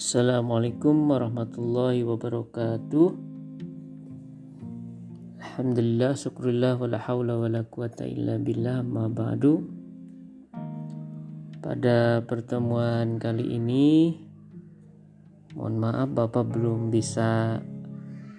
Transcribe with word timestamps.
Assalamualaikum 0.00 1.12
warahmatullahi 1.12 2.00
wabarakatuh. 2.08 3.08
Alhamdulillah 5.44 6.16
syukurillah 6.16 6.80
wa 6.80 6.88
la 6.88 6.96
hawla 7.04 7.36
wa 7.36 7.44
la 7.52 7.60
quwata 7.68 8.08
illa 8.08 8.40
billah 8.40 8.80
ma 8.80 9.12
ba'du. 9.12 9.60
Pada 11.60 12.24
pertemuan 12.24 13.20
kali 13.20 13.60
ini 13.60 14.16
Mohon 15.52 15.76
maaf 15.76 16.08
Bapak 16.16 16.48
belum 16.48 16.88
bisa 16.88 17.60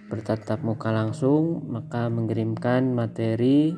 bertatap 0.09 0.65
muka 0.65 0.89
langsung 0.89 1.69
Maka 1.69 2.09
mengirimkan 2.09 2.89
materi 2.89 3.77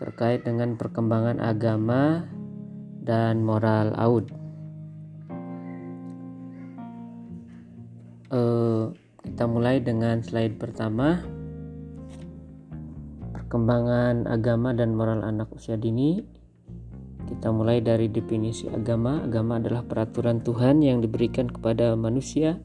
terkait 0.00 0.40
dengan 0.48 0.80
perkembangan 0.80 1.36
agama 1.36 2.24
dan 3.04 3.44
moral 3.44 3.92
out 4.00 4.37
uh, 8.32 8.92
kita 9.24 9.44
mulai 9.44 9.80
dengan 9.80 10.24
slide 10.24 10.56
pertama. 10.56 11.20
Perkembangan 13.34 14.28
agama 14.28 14.76
dan 14.76 14.92
moral 14.92 15.24
anak 15.24 15.52
usia 15.52 15.76
dini. 15.76 16.20
Kita 17.28 17.52
mulai 17.52 17.84
dari 17.84 18.08
definisi 18.08 18.68
agama. 18.72 19.20
Agama 19.24 19.60
adalah 19.60 19.84
peraturan 19.84 20.40
Tuhan 20.40 20.80
yang 20.80 21.04
diberikan 21.04 21.48
kepada 21.48 21.92
manusia 21.96 22.56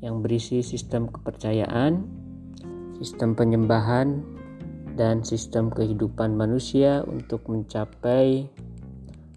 yang 0.00 0.24
berisi 0.24 0.64
sistem 0.64 1.08
kepercayaan 1.12 2.20
sistem 3.00 3.32
penyembahan 3.32 4.20
dan 4.92 5.24
sistem 5.24 5.72
kehidupan 5.72 6.36
manusia 6.36 7.00
untuk 7.08 7.48
mencapai 7.48 8.44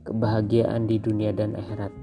kebahagiaan 0.03 0.83
di 0.83 0.99
dunia 0.99 1.31
dan 1.31 1.55
akhirat 1.55 2.02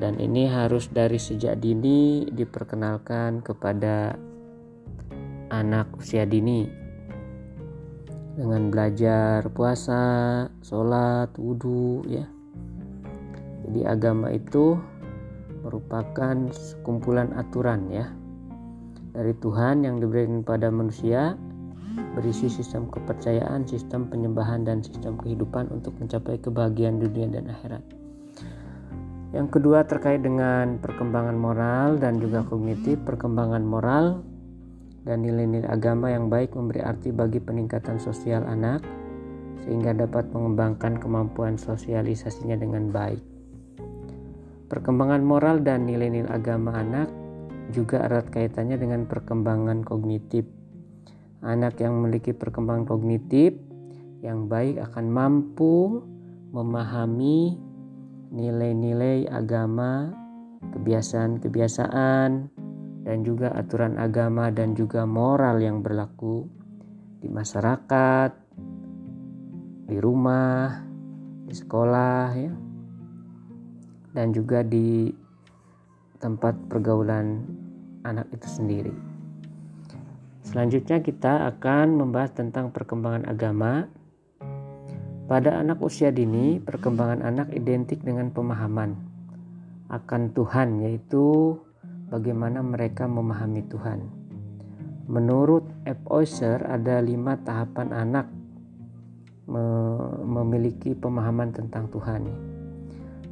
dan 0.00 0.16
ini 0.16 0.48
harus 0.48 0.88
dari 0.88 1.20
sejak 1.20 1.60
dini 1.60 2.24
diperkenalkan 2.32 3.44
kepada 3.44 4.16
anak 5.52 5.92
usia 6.00 6.24
dini 6.24 6.64
dengan 8.40 8.72
belajar 8.72 9.44
puasa, 9.52 10.48
sholat, 10.64 11.28
wudhu 11.36 12.00
ya. 12.08 12.24
Jadi 13.68 13.80
agama 13.84 14.32
itu 14.32 14.80
merupakan 15.60 16.48
sekumpulan 16.48 17.36
aturan 17.36 17.92
ya 17.92 18.08
dari 19.12 19.36
Tuhan 19.36 19.84
yang 19.84 20.00
diberikan 20.00 20.40
pada 20.40 20.72
manusia 20.72 21.36
berisi 22.16 22.48
sistem 22.48 22.88
kepercayaan, 22.88 23.68
sistem 23.68 24.08
penyembahan 24.08 24.64
dan 24.64 24.80
sistem 24.80 25.20
kehidupan 25.20 25.68
untuk 25.68 25.92
mencapai 26.00 26.40
kebahagiaan 26.40 27.02
dunia 27.02 27.28
dan 27.28 27.52
akhirat. 27.52 27.99
Yang 29.30 29.48
kedua 29.58 29.86
terkait 29.86 30.26
dengan 30.26 30.82
perkembangan 30.82 31.38
moral 31.38 32.02
dan 32.02 32.18
juga 32.18 32.42
kognitif, 32.42 32.98
perkembangan 33.06 33.62
moral 33.62 34.26
dan 35.06 35.22
nilai-nilai 35.22 35.70
agama 35.70 36.10
yang 36.10 36.26
baik 36.26 36.52
memberi 36.58 36.82
arti 36.82 37.14
bagi 37.14 37.38
peningkatan 37.38 38.02
sosial 38.02 38.42
anak 38.42 38.82
sehingga 39.62 39.94
dapat 39.94 40.34
mengembangkan 40.34 40.98
kemampuan 40.98 41.54
sosialisasinya 41.54 42.58
dengan 42.58 42.90
baik. 42.90 43.22
Perkembangan 44.66 45.22
moral 45.22 45.62
dan 45.62 45.86
nilai-nilai 45.86 46.30
agama 46.30 46.74
anak 46.74 47.06
juga 47.70 48.02
erat 48.02 48.34
kaitannya 48.34 48.82
dengan 48.82 49.06
perkembangan 49.06 49.86
kognitif. 49.86 50.42
Anak 51.46 51.78
yang 51.78 52.02
memiliki 52.02 52.34
perkembangan 52.34 52.84
kognitif 52.84 53.54
yang 54.20 54.50
baik 54.50 54.82
akan 54.90 55.06
mampu 55.08 56.02
memahami 56.50 57.69
nilai-nilai 58.30 59.26
agama, 59.26 60.10
kebiasaan-kebiasaan, 60.74 62.30
dan 63.02 63.18
juga 63.26 63.50
aturan 63.58 63.98
agama 63.98 64.54
dan 64.54 64.78
juga 64.78 65.02
moral 65.02 65.58
yang 65.58 65.82
berlaku 65.82 66.46
di 67.20 67.26
masyarakat, 67.26 68.30
di 69.90 69.96
rumah, 69.98 70.86
di 71.44 71.54
sekolah 71.54 72.26
ya. 72.38 72.54
Dan 74.10 74.34
juga 74.34 74.66
di 74.66 75.10
tempat 76.18 76.54
pergaulan 76.66 77.46
anak 78.02 78.26
itu 78.34 78.46
sendiri. 78.46 78.94
Selanjutnya 80.42 80.98
kita 80.98 81.46
akan 81.46 81.94
membahas 81.94 82.34
tentang 82.34 82.74
perkembangan 82.74 83.30
agama 83.30 83.86
pada 85.30 85.62
anak 85.62 85.78
usia 85.78 86.10
dini, 86.10 86.58
perkembangan 86.58 87.22
anak 87.22 87.54
identik 87.54 88.02
dengan 88.02 88.34
pemahaman 88.34 88.98
akan 89.86 90.34
Tuhan, 90.34 90.82
yaitu 90.82 91.54
bagaimana 92.10 92.66
mereka 92.66 93.06
memahami 93.06 93.62
Tuhan. 93.70 94.10
Menurut 95.06 95.62
F. 95.86 96.02
Oyster, 96.10 96.66
ada 96.66 96.98
lima 96.98 97.38
tahapan 97.46 97.94
anak 97.94 98.26
memiliki 100.26 100.98
pemahaman 100.98 101.54
tentang 101.54 101.86
Tuhan. 101.94 102.26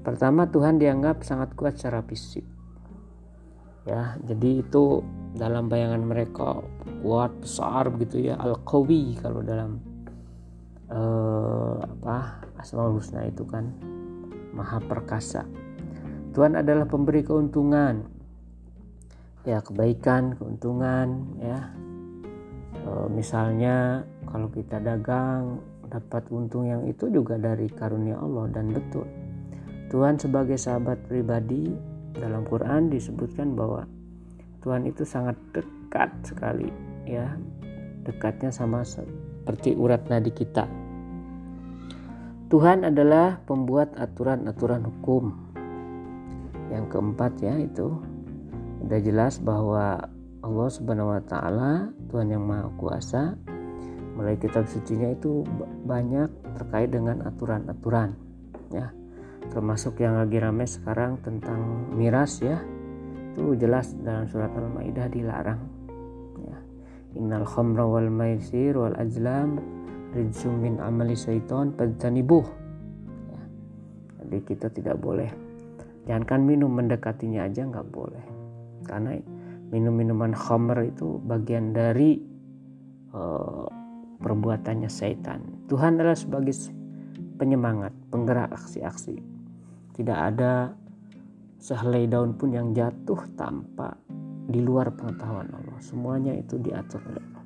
Pertama, 0.07 0.47
Tuhan 0.47 0.79
dianggap 0.79 1.27
sangat 1.27 1.59
kuat 1.59 1.83
secara 1.83 2.07
fisik. 2.07 2.47
Ya, 3.91 4.15
jadi 4.23 4.63
itu 4.63 5.03
dalam 5.35 5.67
bayangan 5.67 6.07
mereka 6.07 6.63
kuat 7.03 7.35
besar 7.43 7.91
begitu 7.91 8.31
ya 8.31 8.39
al-qawi 8.39 9.19
kalau 9.19 9.43
dalam 9.43 9.88
Asmaul 12.69 13.01
Husna 13.01 13.25
itu 13.25 13.49
kan 13.49 13.65
maha 14.53 14.77
perkasa. 14.77 15.49
Tuhan 16.37 16.53
adalah 16.53 16.85
pemberi 16.85 17.25
keuntungan. 17.25 18.05
Ya, 19.49 19.65
kebaikan, 19.65 20.37
keuntungan 20.37 21.33
ya. 21.41 21.73
E, 22.85 23.09
misalnya 23.09 24.05
kalau 24.29 24.53
kita 24.53 24.85
dagang 24.85 25.65
dapat 25.89 26.29
untung 26.29 26.69
yang 26.69 26.85
itu 26.85 27.09
juga 27.09 27.41
dari 27.41 27.73
karunia 27.73 28.21
Allah 28.21 28.53
dan 28.53 28.69
betul. 28.77 29.09
Tuhan 29.89 30.21
sebagai 30.21 30.61
sahabat 30.61 31.01
pribadi 31.09 31.73
dalam 32.21 32.45
Quran 32.45 32.93
disebutkan 32.93 33.57
bahwa 33.57 33.89
Tuhan 34.61 34.85
itu 34.85 35.09
sangat 35.09 35.41
dekat 35.57 36.13
sekali 36.21 36.69
ya. 37.09 37.33
Dekatnya 38.05 38.53
sama 38.53 38.85
seperti 38.85 39.73
urat 39.73 40.05
nadi 40.13 40.29
kita. 40.29 40.88
Tuhan 42.49 42.81
adalah 42.81 43.45
pembuat 43.45 43.93
aturan-aturan 43.93 44.81
hukum. 44.89 45.37
Yang 46.73 46.85
keempat 46.97 47.33
ya 47.45 47.61
itu 47.61 48.01
sudah 48.81 49.01
jelas 49.05 49.37
bahwa 49.37 50.01
Allah 50.41 50.69
Subhanahu 50.73 51.13
wa 51.13 51.23
taala 51.29 51.93
Tuhan 52.09 52.33
yang 52.33 52.49
Maha 52.49 52.73
Kuasa 52.81 53.37
melalui 54.17 54.41
kitab 54.41 54.65
sucinya 54.65 55.13
itu 55.13 55.45
banyak 55.85 56.57
terkait 56.57 56.89
dengan 56.89 57.21
aturan-aturan 57.29 58.17
ya. 58.73 58.97
Termasuk 59.53 60.01
yang 60.01 60.17
lagi 60.17 60.41
ramai 60.41 60.65
sekarang 60.65 61.21
tentang 61.21 61.93
miras 62.01 62.41
ya. 62.41 62.65
Itu 63.37 63.61
jelas 63.61 63.93
dalam 64.01 64.25
surat 64.25 64.57
Al-Maidah 64.57 65.13
dilarang 65.13 65.61
ya. 66.49 66.57
Innal 67.13 67.45
khamra 67.45 67.85
wal 67.85 68.09
maisir 68.09 68.73
wal 68.73 68.97
ajlam 68.97 69.78
rijsum 70.17 70.61
min 70.61 70.81
amali 70.81 71.13
syaiton 71.13 71.77
fajtanibuh 71.77 72.47
ya. 73.29 73.41
jadi 74.25 74.39
kita 74.45 74.67
tidak 74.73 74.97
boleh. 75.01 75.29
Jangankan 76.09 76.41
minum 76.49 76.73
mendekatinya 76.73 77.45
aja 77.45 77.69
nggak 77.69 77.89
boleh. 77.93 78.25
Karena 78.89 79.21
minum 79.69 79.93
minuman 79.93 80.33
khamr 80.33 80.89
itu 80.89 81.21
bagian 81.21 81.77
dari 81.77 82.17
uh, 83.13 83.69
perbuatannya 84.17 84.89
syaitan. 84.89 85.45
Tuhan 85.69 86.01
adalah 86.01 86.17
sebagai 86.17 86.57
penyemangat 87.37 87.93
penggerak 88.09 88.57
aksi-aksi. 88.57 89.21
Tidak 89.93 90.19
ada 90.19 90.73
sehelai 91.61 92.09
daun 92.09 92.35
pun 92.39 92.57
yang 92.57 92.73
jatuh 92.73 93.21
tanpa 93.37 93.95
di 94.49 94.65
luar 94.65 94.97
pengetahuan 94.97 95.53
Allah. 95.53 95.79
Semuanya 95.85 96.33
itu 96.33 96.57
diatur 96.57 97.05
oleh 97.05 97.21
Allah. 97.21 97.45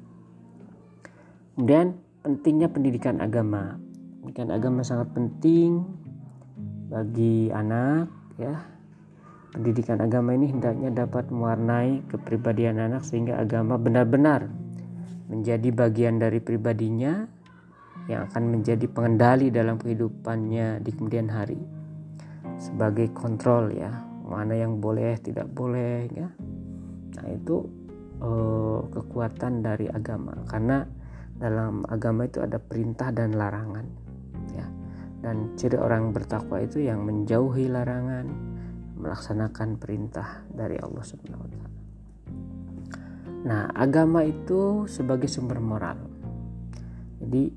Kemudian 1.52 1.86
pentingnya 2.22 2.70
pendidikan 2.70 3.18
agama. 3.18 3.76
Pendidikan 4.22 4.54
agama 4.54 4.86
sangat 4.86 5.10
penting 5.12 5.82
bagi 6.88 7.50
anak 7.50 8.08
ya. 8.38 8.62
Pendidikan 9.52 10.00
agama 10.00 10.32
ini 10.32 10.48
hendaknya 10.48 11.04
dapat 11.04 11.28
mewarnai 11.28 12.08
kepribadian 12.08 12.80
anak 12.80 13.04
sehingga 13.04 13.36
agama 13.36 13.76
benar-benar 13.76 14.48
menjadi 15.28 15.68
bagian 15.68 16.16
dari 16.16 16.40
pribadinya 16.40 17.28
yang 18.10 18.26
akan 18.32 18.58
menjadi 18.58 18.86
pengendali 18.88 19.52
dalam 19.52 19.76
kehidupannya 19.76 20.80
di 20.80 20.90
kemudian 20.90 21.28
hari 21.28 21.60
sebagai 22.58 23.12
kontrol 23.14 23.70
ya 23.70 23.90
mana 24.26 24.56
yang 24.56 24.82
boleh 24.82 25.14
tidak 25.22 25.46
boleh 25.52 26.08
ya 26.10 26.28
nah 27.20 27.26
itu 27.28 27.62
eh, 28.18 28.80
kekuatan 28.90 29.62
dari 29.62 29.86
agama 29.86 30.34
karena 30.50 30.82
dalam 31.42 31.82
agama 31.90 32.30
itu 32.30 32.38
ada 32.38 32.62
perintah 32.62 33.10
dan 33.10 33.34
larangan 33.34 33.82
ya 34.54 34.66
dan 35.26 35.58
ciri 35.58 35.74
orang 35.74 36.14
bertakwa 36.14 36.62
itu 36.62 36.86
yang 36.86 37.02
menjauhi 37.02 37.66
larangan 37.66 38.30
melaksanakan 39.02 39.82
perintah 39.82 40.46
dari 40.46 40.78
Allah 40.78 41.02
Subhanahu 41.02 41.42
wa 41.42 41.50
taala. 41.50 41.70
Nah, 43.42 43.62
agama 43.74 44.22
itu 44.22 44.86
sebagai 44.86 45.26
sumber 45.26 45.58
moral. 45.58 45.98
Jadi 47.18 47.50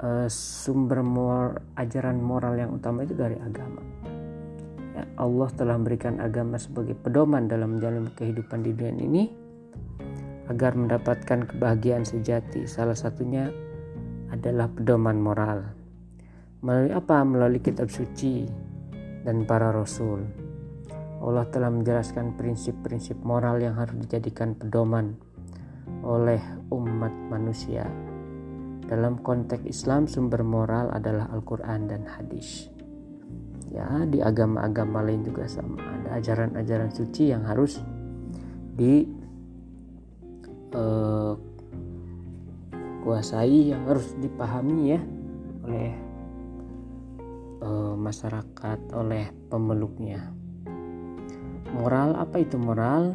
eh, 0.00 0.28
sumber 0.32 1.04
moral, 1.04 1.60
ajaran 1.76 2.16
moral 2.16 2.56
yang 2.56 2.72
utama 2.72 3.04
itu 3.04 3.12
dari 3.12 3.36
agama. 3.36 3.84
Ya, 4.96 5.04
Allah 5.20 5.48
telah 5.52 5.76
memberikan 5.76 6.16
agama 6.24 6.56
sebagai 6.56 6.96
pedoman 6.96 7.44
dalam 7.44 7.76
menjalani 7.76 8.08
kehidupan 8.16 8.64
di 8.64 8.72
dunia 8.72 8.96
ini 9.04 9.24
agar 10.48 10.72
mendapatkan 10.74 11.44
kebahagiaan 11.44 12.08
sejati. 12.08 12.64
Salah 12.64 12.96
satunya 12.96 13.52
adalah 14.32 14.68
pedoman 14.68 15.20
moral. 15.20 15.64
Melalui 16.64 16.92
apa? 16.92 17.22
Melalui 17.22 17.60
kitab 17.62 17.92
suci 17.92 18.48
dan 19.22 19.44
para 19.44 19.70
rasul. 19.70 20.24
Allah 21.18 21.46
telah 21.50 21.70
menjelaskan 21.70 22.38
prinsip-prinsip 22.38 23.18
moral 23.26 23.58
yang 23.58 23.74
harus 23.74 23.98
dijadikan 24.06 24.54
pedoman 24.54 25.18
oleh 26.02 26.38
umat 26.70 27.10
manusia. 27.28 27.84
Dalam 28.88 29.20
konteks 29.20 29.68
Islam, 29.68 30.08
sumber 30.08 30.40
moral 30.40 30.88
adalah 30.94 31.28
Al-Quran 31.28 31.92
dan 31.92 32.08
hadis. 32.08 32.72
Ya, 33.68 33.84
di 34.08 34.24
agama-agama 34.24 35.04
lain 35.04 35.28
juga 35.28 35.44
sama. 35.44 35.76
Ada 35.76 36.24
ajaran-ajaran 36.24 36.88
suci 36.88 37.28
yang 37.28 37.44
harus 37.44 37.84
di 38.72 39.17
uh, 40.74 41.34
kuasai, 43.04 43.72
yang 43.72 43.86
harus 43.88 44.12
dipahami 44.18 44.96
ya 44.96 45.00
oleh 45.64 45.90
uh, 47.62 47.94
masyarakat, 47.96 48.80
oleh 48.92 49.30
pemeluknya. 49.48 50.32
Moral 51.72 52.16
apa 52.16 52.36
itu 52.40 52.56
moral? 52.56 53.12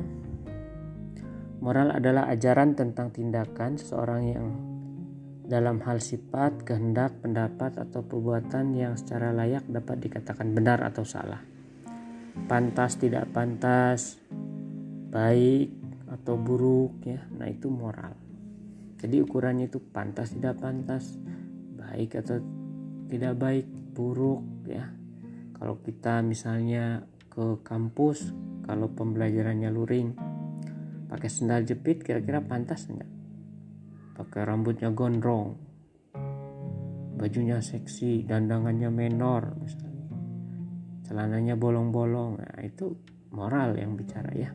Moral 1.63 1.95
adalah 1.95 2.27
ajaran 2.27 2.75
tentang 2.75 3.09
tindakan 3.09 3.79
seseorang 3.79 4.21
yang 4.27 4.47
dalam 5.47 5.79
hal 5.83 5.99
sifat, 5.99 6.63
kehendak, 6.63 7.19
pendapat, 7.19 7.75
atau 7.75 8.03
perbuatan 8.03 8.75
yang 8.75 8.93
secara 8.95 9.35
layak 9.35 9.67
dapat 9.67 9.99
dikatakan 9.99 10.51
benar 10.55 10.83
atau 10.83 11.03
salah. 11.03 11.39
Pantas, 12.47 12.99
tidak 12.99 13.29
pantas, 13.31 14.17
baik 15.13 15.82
atau 16.23 16.39
buruk 16.39 17.03
ya. 17.03 17.19
Nah, 17.35 17.51
itu 17.51 17.67
moral. 17.67 18.15
Jadi 19.03 19.19
ukurannya 19.19 19.67
itu 19.67 19.83
pantas, 19.83 20.31
tidak 20.31 20.63
pantas, 20.63 21.19
baik 21.75 22.23
atau 22.23 22.39
tidak 23.11 23.35
baik, 23.35 23.67
buruk 23.91 24.41
ya. 24.65 24.87
Kalau 25.59 25.83
kita 25.83 26.23
misalnya 26.23 27.03
ke 27.33 27.59
kampus 27.65 28.29
kalau 28.63 28.93
pembelajarannya 28.93 29.69
luring 29.73 30.13
pakai 31.09 31.29
sendal 31.29 31.65
jepit 31.65 32.05
kira-kira 32.05 32.45
pantas 32.45 32.85
enggak 32.93 33.09
pakai 34.13 34.41
rambutnya 34.45 34.93
gondrong 34.93 35.57
bajunya 37.17 37.57
seksi 37.57 38.21
dandangannya 38.29 38.89
menor 38.93 39.57
misalnya 39.57 40.09
celananya 41.09 41.57
bolong-bolong 41.57 42.37
nah 42.37 42.61
itu 42.61 42.93
moral 43.33 43.73
yang 43.73 43.97
bicara 43.97 44.29
ya 44.37 44.53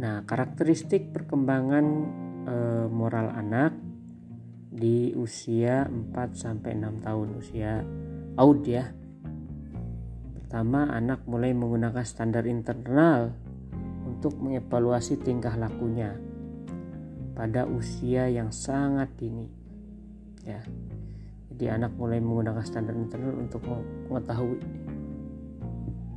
nah 0.00 0.24
karakteristik 0.24 1.12
perkembangan 1.12 1.86
e, 2.48 2.56
moral 2.88 3.36
anak 3.36 3.76
di 4.72 5.12
usia 5.12 5.84
4 5.84 6.16
sampai 6.32 6.72
6 6.80 7.04
tahun 7.04 7.28
usia 7.36 7.84
out 8.40 8.64
ya 8.64 8.96
Pertama, 10.50 10.82
anak 10.90 11.30
mulai 11.30 11.54
menggunakan 11.54 12.02
standar 12.02 12.42
internal 12.42 13.30
untuk 14.02 14.34
mengevaluasi 14.42 15.22
tingkah 15.22 15.54
lakunya 15.54 16.18
pada 17.38 17.70
usia 17.70 18.26
yang 18.26 18.50
sangat 18.50 19.14
dini. 19.14 19.46
Ya. 20.42 20.58
Jadi 21.54 21.70
anak 21.70 21.94
mulai 21.94 22.18
menggunakan 22.18 22.66
standar 22.66 22.98
internal 22.98 23.38
untuk 23.38 23.62
mengetahui 24.10 24.58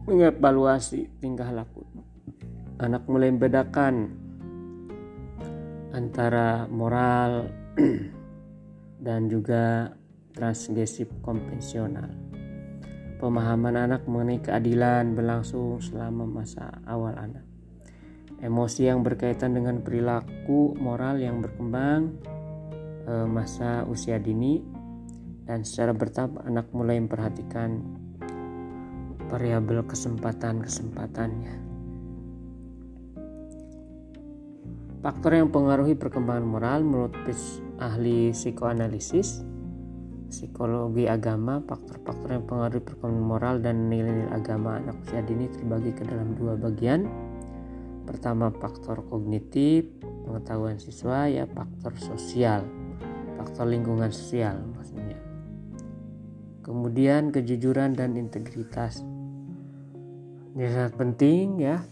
mengevaluasi 0.09 1.13
tingkah 1.21 1.53
laku. 1.53 1.85
Anak 2.83 3.07
mulai 3.07 3.31
membedakan 3.31 4.11
antara 5.95 6.67
moral 6.67 7.47
dan 9.07 9.31
juga 9.31 9.95
transgresif 10.35 11.07
konvensional 11.23 12.11
pemahaman 13.23 13.87
anak 13.87 14.03
mengenai 14.03 14.43
keadilan 14.43 15.15
berlangsung 15.15 15.79
selama 15.79 16.27
masa 16.27 16.83
awal 16.83 17.15
anak. 17.15 17.47
Emosi 18.43 18.91
yang 18.91 18.99
berkaitan 18.99 19.55
dengan 19.55 19.79
perilaku 19.79 20.75
moral 20.75 21.23
yang 21.23 21.39
berkembang 21.39 22.19
eh, 23.07 23.23
masa 23.23 23.87
usia 23.87 24.19
dini 24.19 24.59
dan 25.47 25.63
secara 25.63 25.95
bertahap 25.95 26.43
anak 26.43 26.67
mulai 26.75 26.99
memperhatikan 26.99 27.79
variabel 29.31 29.87
kesempatan-kesempatannya. 29.87 31.62
Faktor 35.03 35.35
yang 35.35 35.51
mempengaruhi 35.51 35.99
perkembangan 35.99 36.47
moral 36.47 36.79
menurut 36.87 37.11
ahli 37.75 38.31
psikoanalisis 38.31 39.43
psikologi 40.33 41.05
agama, 41.05 41.61
faktor-faktor 41.61 42.39
yang 42.39 42.45
pengaruh 42.49 42.81
perkembangan 42.81 43.21
moral 43.21 43.55
dan 43.61 43.85
nilai-nilai 43.85 44.33
agama 44.33 44.81
anak 44.81 44.97
usia 45.05 45.21
dini 45.21 45.45
terbagi 45.45 45.93
ke 45.93 46.09
dalam 46.09 46.33
dua 46.33 46.57
bagian. 46.57 47.05
Pertama 48.09 48.49
faktor 48.49 49.05
kognitif, 49.11 49.85
pengetahuan 50.01 50.81
siswa 50.81 51.29
ya 51.29 51.45
faktor 51.45 51.93
sosial, 52.01 52.65
faktor 53.37 53.69
lingkungan 53.69 54.09
sosial 54.09 54.57
maksudnya. 54.73 55.21
Kemudian 56.65 57.29
kejujuran 57.29 57.93
dan 57.93 58.17
integritas. 58.17 59.05
Ini 60.57 60.65
sangat 60.65 60.93
penting 60.97 61.61
ya. 61.61 61.83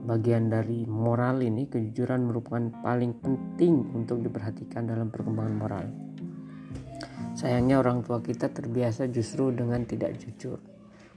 Bagian 0.00 0.48
dari 0.48 0.88
moral 0.88 1.44
ini 1.44 1.68
kejujuran 1.68 2.24
merupakan 2.24 2.72
paling 2.80 3.20
penting 3.20 3.92
untuk 3.92 4.24
diperhatikan 4.24 4.88
dalam 4.88 5.12
perkembangan 5.12 5.54
moral. 5.60 5.86
Sayangnya 7.36 7.84
orang 7.84 8.00
tua 8.00 8.24
kita 8.24 8.48
terbiasa 8.48 9.12
justru 9.12 9.52
dengan 9.52 9.84
tidak 9.84 10.16
jujur, 10.16 10.56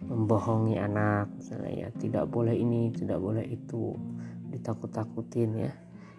membohongi 0.03 0.75
anak, 0.75 1.31
misalnya 1.39 1.87
ya 1.87 1.89
tidak 1.95 2.27
boleh 2.27 2.53
ini, 2.53 2.91
tidak 2.91 3.23
boleh 3.23 3.47
itu, 3.47 3.95
ditakut-takutin 4.51 5.51
ya. 5.57 5.71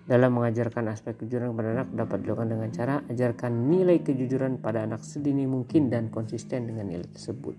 Dalam 0.05 0.37
mengajarkan 0.37 0.93
aspek 0.93 1.21
kejujuran 1.21 1.57
kepada 1.57 1.69
anak 1.81 1.89
dapat 1.97 2.19
dilakukan 2.25 2.49
dengan 2.53 2.69
cara 2.73 2.95
ajarkan 3.09 3.53
nilai 3.73 4.05
kejujuran 4.05 4.61
pada 4.61 4.85
anak 4.85 5.01
sedini 5.01 5.49
mungkin 5.49 5.89
dan 5.89 6.13
konsisten 6.13 6.69
dengan 6.69 6.93
nilai 6.93 7.09
tersebut. 7.09 7.57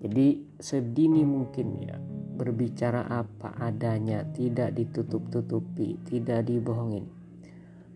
Jadi 0.00 0.58
sedini 0.62 1.26
mungkin 1.26 1.66
ya 1.82 1.98
berbicara 2.40 3.04
apa 3.04 3.52
adanya, 3.60 4.24
tidak 4.32 4.72
ditutup-tutupi, 4.72 6.00
tidak 6.08 6.48
dibohongin. 6.48 7.04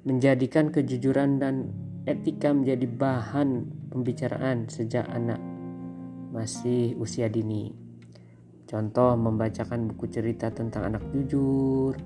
Menjadikan 0.05 0.69
kejujuran 0.69 1.41
dan 1.41 1.73
etika 2.05 2.53
menjadi 2.53 2.85
bahan 2.85 3.65
pembicaraan 3.89 4.69
sejak 4.69 5.09
anak 5.09 5.41
masih 6.29 6.93
usia 7.01 7.33
dini. 7.33 7.73
Contoh 8.69 9.17
membacakan 9.17 9.89
buku 9.89 10.13
cerita 10.13 10.53
tentang 10.53 10.93
anak 10.93 11.09
jujur, 11.17 11.97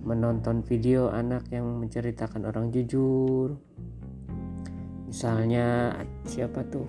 menonton 0.00 0.64
video 0.64 1.12
anak 1.12 1.44
yang 1.52 1.76
menceritakan 1.76 2.48
orang 2.48 2.72
jujur. 2.72 3.52
Misalnya 5.12 5.92
siapa 6.24 6.64
tuh? 6.64 6.88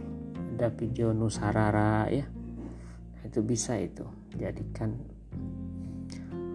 Ada 0.55 0.71
video 0.73 1.11
Nusarara 1.11 2.07
ya. 2.07 2.23
Nah, 2.23 3.23
itu 3.29 3.45
bisa 3.45 3.77
itu 3.77 4.26
jadikan. 4.37 4.95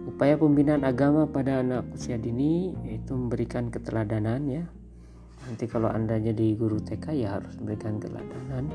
Upaya 0.07 0.39
pembinaan 0.39 0.87
agama 0.87 1.27
pada 1.27 1.59
anak 1.59 1.91
usia 1.95 2.15
dini 2.15 2.75
yaitu 2.87 3.15
memberikan 3.15 3.67
keteladanan 3.67 4.41
ya. 4.47 4.65
Nanti 5.43 5.67
kalau 5.67 5.91
anda 5.91 6.15
jadi 6.15 6.55
guru 6.55 6.79
TK 6.79 7.05
ya 7.19 7.35
harus 7.39 7.59
memberikan 7.59 7.99
teladanan 7.99 8.71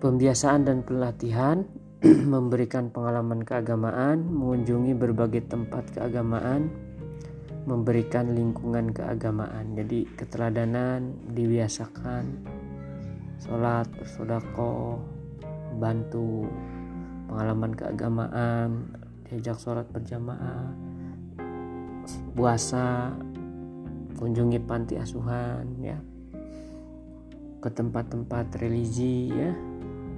pembiasaan 0.00 0.64
dan 0.64 0.78
pelatihan 0.80 1.68
memberikan 2.34 2.88
pengalaman 2.88 3.44
keagamaan 3.44 4.24
mengunjungi 4.24 4.96
berbagai 4.96 5.44
tempat 5.52 5.92
keagamaan 5.92 6.72
memberikan 7.68 8.32
lingkungan 8.32 8.88
keagamaan. 8.88 9.76
Jadi 9.76 10.08
keteladanan 10.16 11.12
dibiasakan. 11.36 12.24
Sholat 13.44 13.84
bersodako 13.92 15.04
bantu 15.76 16.48
pengalaman 17.30 17.70
keagamaan 17.78 18.90
diajak 19.30 19.54
sholat 19.62 19.86
berjamaah 19.94 20.74
puasa 22.34 23.14
kunjungi 24.18 24.58
panti 24.66 24.98
asuhan 24.98 25.78
ya. 25.78 25.98
Ke 27.62 27.70
tempat-tempat 27.70 28.58
religi 28.58 29.30
ya. 29.30 29.54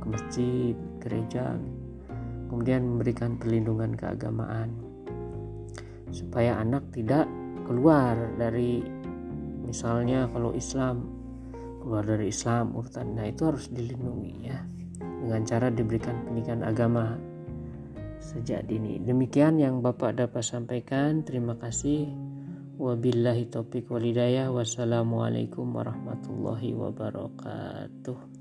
Ke 0.00 0.06
masjid 0.08 0.74
gereja. 1.04 1.54
Kemudian 2.48 2.82
memberikan 2.96 3.36
perlindungan 3.36 3.92
keagamaan. 3.92 4.72
Supaya 6.08 6.58
anak 6.60 6.88
tidak 6.96 7.28
keluar 7.68 8.16
dari 8.40 8.82
misalnya 9.62 10.28
kalau 10.32 10.50
Islam 10.52 11.08
keluar 11.80 12.04
dari 12.06 12.30
Islam 12.30 12.74
urutan 12.74 13.14
nah 13.16 13.26
itu 13.26 13.42
harus 13.48 13.70
dilindungi 13.70 14.34
ya 14.44 14.60
dengan 15.22 15.42
cara 15.46 15.68
diberikan 15.70 16.16
pendidikan 16.26 16.64
agama 16.66 17.18
sejak 18.22 18.66
dini. 18.70 19.02
Demikian 19.02 19.58
yang 19.58 19.82
Bapak 19.82 20.16
dapat 20.18 20.46
sampaikan. 20.46 21.26
Terima 21.26 21.58
kasih. 21.58 22.08
Wabillahi 22.80 23.46
taufiq 23.52 23.86
walidayah 23.92 24.50
wassalamualaikum 24.50 25.70
warahmatullahi 25.70 26.74
wabarakatuh 26.74 28.31